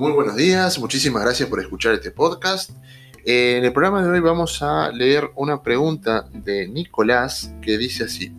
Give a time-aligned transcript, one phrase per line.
[0.00, 2.70] Muy buenos días, muchísimas gracias por escuchar este podcast.
[3.26, 8.32] En el programa de hoy vamos a leer una pregunta de Nicolás que dice así.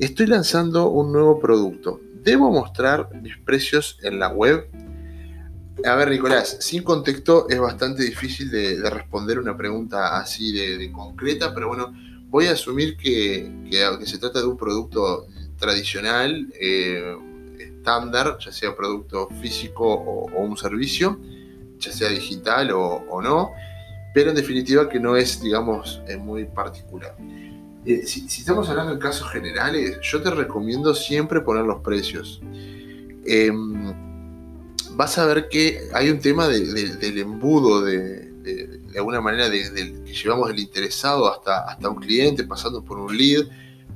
[0.00, 2.00] Estoy lanzando un nuevo producto.
[2.24, 4.68] ¿Debo mostrar mis precios en la web?
[5.84, 11.54] A ver, Nicolás, sin contexto es bastante difícil de, responder una pregunta así de, concreta,
[11.54, 11.94] pero bueno,
[12.26, 17.16] voy a asumir que, que, se trata de un producto tradicional, eh,
[17.80, 21.18] estándar, ya sea producto físico o, un servicio,
[21.78, 23.50] ya sea digital o, no,
[24.14, 27.16] pero en definitiva que no es, digamos, muy particular.
[27.86, 32.40] Eh, si, estamos hablando en casos generales, yo te recomiendo siempre poner los precios.
[33.24, 33.94] Em,
[34.92, 40.50] vas a ver que hay un tema del embudo, de, de, alguna manera, que llevamos
[40.50, 43.46] el interesado hasta, hasta un cliente, pasando por un lead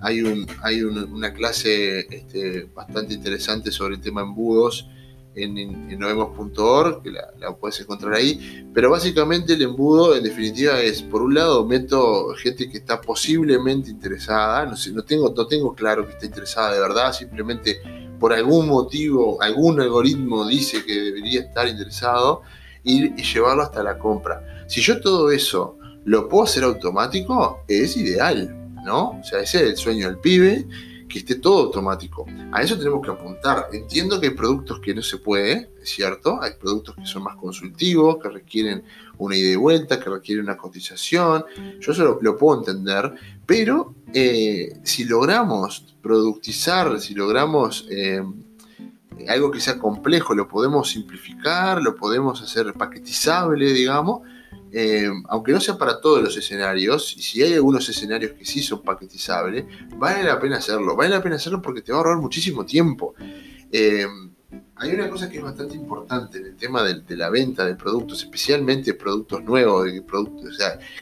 [0.00, 4.88] hay, un, hay una clase este, bastante interesante sobre el tema embudos
[5.34, 8.68] en, en, novemos.org, que la, puedes encontrar ahí.
[8.72, 13.90] Pero básicamente el embudo, en definitiva, es, por un lado, meto gente que está posiblemente
[13.90, 17.80] interesada, no, tengo, no tengo claro que esté interesada de verdad, simplemente
[18.18, 22.42] por algún motivo, algún algoritmo dice que debería estar interesado,
[22.86, 24.66] y llevarlo hasta la compra.
[24.68, 28.63] Si yo todo eso lo puedo hacer automático, es ideal.
[28.84, 29.18] ¿No?
[29.20, 30.66] O sea, ese es el sueño del pibe,
[31.08, 32.26] que esté todo automático.
[32.52, 33.68] A eso tenemos que apuntar.
[33.72, 37.36] Entiendo que hay productos que no se puede, es cierto, hay productos que son más
[37.36, 38.82] consultivos, que requieren
[39.18, 41.44] una ida y vuelta, que requieren una cotización,
[41.78, 43.14] yo eso lo, puedo entender,
[43.46, 47.86] pero eh, si logramos productizar, si logramos...
[47.90, 48.22] Eh,
[49.28, 54.22] algo que sea complejo, lo podemos simplificar, lo podemos hacer paquetizable, digamos,
[54.76, 58.60] eh, aunque no sea para todos los escenarios, y si hay algunos escenarios que sí
[58.60, 59.66] son paquetizables,
[59.96, 60.96] vale la pena hacerlo.
[60.96, 63.14] Vale la pena hacerlo porque te va a ahorrar muchísimo tiempo.
[63.70, 64.04] Eh,
[64.74, 68.24] hay una cosa que es bastante importante en el tema de, la venta de productos,
[68.24, 70.58] especialmente productos nuevos, de productos,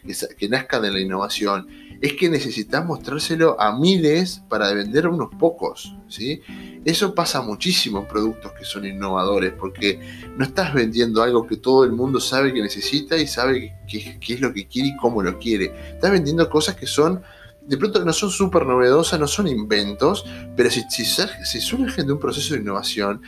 [0.06, 1.66] que, que nazcan de la innovación,
[2.02, 6.42] es que necesitas mostrárselo a miles para vender a unos pocos, ¿sí?
[6.84, 10.00] Eso pasa muchísimo en productos que son innovadores, porque
[10.36, 14.40] no estás vendiendo algo que todo el mundo sabe que necesita y sabe qué, es
[14.40, 15.72] lo que quiere y cómo lo quiere.
[15.92, 17.22] Estás vendiendo cosas que son,
[17.68, 20.26] de pronto no son súper novedosas, no son inventos,
[20.56, 23.22] pero si, si, si surgen de un proceso de innovación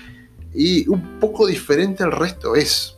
[0.53, 2.97] y un poco diferente al resto es.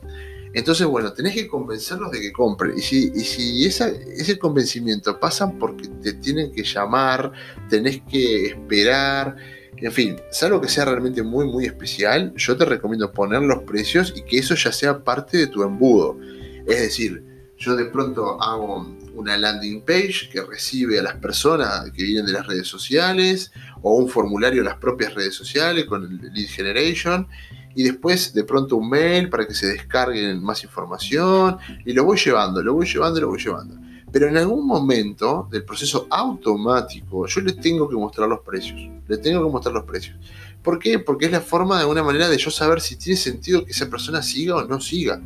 [0.56, 2.78] Entonces, bueno, tenés que convencerlos de que compren.
[2.78, 7.30] Y si, y si ese convencimiento pasa porque te tienen que llamar,
[7.68, 9.36] tenés que esperar,
[9.76, 14.14] en fin, salvo que sea realmente muy, muy especial, yo te recomiendo poner los precios
[14.16, 16.18] y que eso ya sea parte de tu embudo.
[16.66, 17.22] Es decir,
[17.58, 22.32] yo de pronto hago una landing page que recibe a las personas que vienen de
[22.32, 23.50] las redes sociales
[23.82, 27.26] o un formulario de las propias redes sociales con el lead generation
[27.74, 32.18] y después de pronto un mail para que se descarguen más información y lo voy
[32.18, 33.76] llevando, lo voy llevando, lo voy llevando.
[34.12, 39.18] Pero en algún momento del proceso automático yo le tengo que mostrar los precios, le
[39.18, 40.16] tengo que mostrar los precios.
[40.62, 40.98] ¿Por qué?
[40.98, 43.88] Porque es la forma de alguna manera de yo saber si tiene sentido que esa
[43.88, 45.20] persona siga o no siga.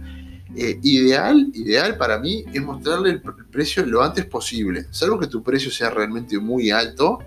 [0.57, 5.45] Eh, ideal, ideal para mí es mostrarle el, precio lo antes posible, salvo que tu
[5.45, 7.21] precio sea realmente muy alto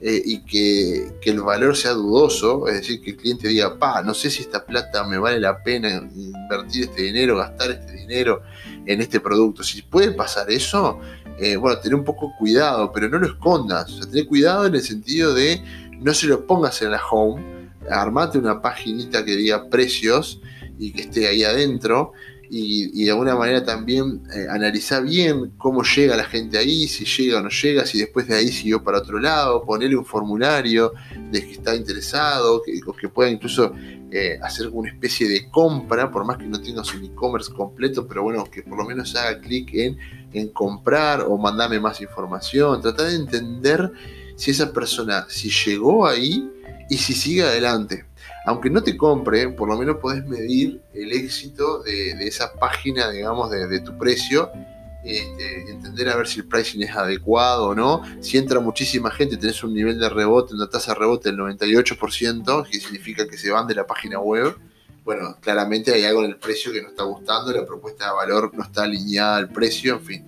[0.00, 4.14] eh, y que, el valor sea dudoso, es decir, que el cliente diga, pa, no
[4.14, 8.42] sé si esta plata me vale la pena invertir este dinero, gastar este dinero
[8.86, 9.64] en este producto.
[9.64, 11.00] Si puede pasar eso,
[11.40, 13.90] eh, bueno, tener un poco cuidado, pero no lo escondas.
[14.00, 15.60] O tener cuidado en el sentido de
[15.98, 17.42] no se lo pongas en la home,
[17.90, 20.40] armate una paginita que diga precios
[20.78, 22.12] y que esté ahí adentro
[22.50, 27.38] y, de alguna manera también eh, analizar bien cómo llega la gente ahí, si llega
[27.38, 30.92] o no llega, si después de ahí siguió para otro lado, ponerle un formulario
[31.30, 33.72] de que está interesado, que, que pueda incluso
[34.10, 38.22] eh, hacer una especie de compra, por más que no tengas un e-commerce completo, pero
[38.22, 39.98] bueno, que por lo menos haga clic en,
[40.32, 43.92] en comprar o mandarme más información, tratar de entender
[44.36, 46.48] si esa persona, si llegó ahí
[46.88, 48.07] y si sigue adelante
[48.48, 53.50] aunque no te compre, por lo menos podés medir el éxito de, esa página, digamos,
[53.50, 54.50] de, tu precio.
[55.04, 58.02] Este, entender a ver si el pricing es adecuado o no.
[58.22, 62.66] Si entra muchísima gente, tenés un nivel de rebote, una tasa de rebote del 98%,
[62.70, 64.56] que significa que se van de la página web.
[65.04, 68.50] Bueno, claramente hay algo en el precio que no está gustando, la propuesta de valor
[68.54, 70.26] no está alineada al precio, en fin.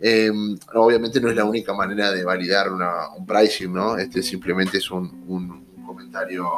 [0.00, 3.96] Em, obviamente no es la única manera de validar un pricing, ¿no?
[3.96, 6.48] Este simplemente es un, comentario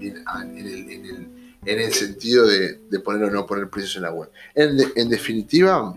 [0.00, 4.30] en, el, sentido de, poner o no poner precios en la web.
[4.54, 5.94] En, definitiva,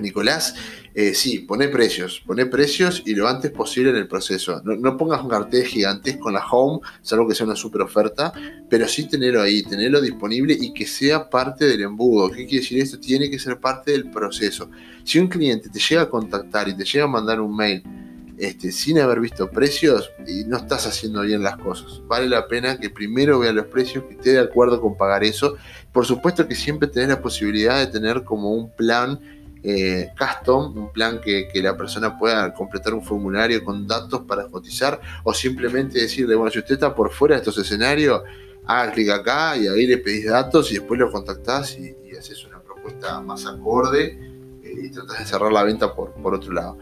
[0.00, 0.54] Nicolás,
[0.94, 4.60] eh, sí, pone precios, pone precios y lo antes posible en el proceso.
[4.64, 8.32] No, pongas un cartel gigantesco en la home, salvo que sea una super oferta,
[8.68, 12.30] pero sí tenerlo ahí, tenerlo disponible y que sea parte del embudo.
[12.30, 12.98] ¿Qué quiere decir esto?
[12.98, 14.70] Tiene que ser parte del proceso.
[15.04, 17.82] Si un cliente te llega a contactar y te llega a mandar un mail
[18.40, 22.00] este, sin haber visto precios, y no estás haciendo bien las cosas.
[22.06, 25.56] Vale la pena que primero vea los precios, que esté de acuerdo con pagar eso.
[25.92, 29.20] Por supuesto que siempre tenés la posibilidad de tener como un plan
[29.62, 34.98] eh, custom, un plan que, la persona pueda completar un formulario con datos para cotizar
[35.22, 38.22] o simplemente decirle, bueno, si usted está por fuera de estos escenarios,
[38.64, 42.60] haga clic acá y ahí le pedís datos y después lo contactás y, haces una
[42.60, 44.18] propuesta más acorde
[44.62, 46.78] eh, y tratas de cerrar la venta por, por otro lado.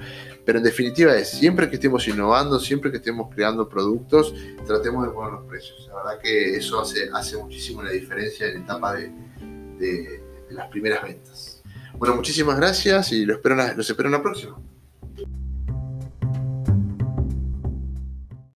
[0.48, 4.32] Pero en definitiva es, siempre que estemos innovando, siempre que estemos creando productos,
[4.66, 5.86] tratemos de poner los precios.
[5.88, 9.12] La verdad que eso hace, hace muchísimo la diferencia en la etapa de,
[9.78, 11.62] de las primeras ventas.
[11.98, 14.58] Bueno, muchísimas gracias y los espero, los espero en la próxima.